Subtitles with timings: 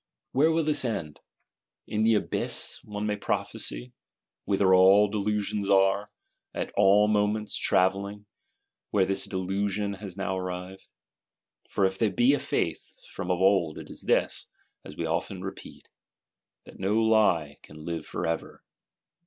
[0.31, 1.19] Where this will end?
[1.85, 3.93] In the Abyss, one may prophecy;
[4.45, 6.09] whither all Delusions are,
[6.55, 8.25] at all moments, travelling;
[8.89, 10.91] where this Delusion has now arrived.
[11.69, 14.47] For if there be a Faith, from of old, it is this,
[14.83, 15.87] as we often repeat,
[16.63, 18.63] that no Lie can live for ever.